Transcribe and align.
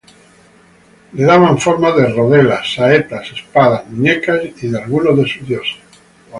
Le 1.13 1.27
daban 1.27 1.59
formas 1.59 1.95
de 1.95 2.07
rodela, 2.07 2.63
saetas, 2.65 3.29
espadas, 3.33 3.87
muñecas 3.87 4.41
y 4.63 4.67
de 4.69 4.81
algunos 4.81 5.15
de 5.15 5.27
sus 5.27 5.47
dioses. 5.47 5.77